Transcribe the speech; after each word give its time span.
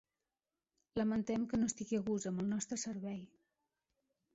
Lamentem 1.01 1.45
que 1.53 1.61
no 1.61 1.69
estigui 1.75 2.01
a 2.01 2.03
gust 2.11 2.33
amb 2.33 2.45
el 2.47 2.53
nostre 2.59 2.83
servei. 2.89 3.25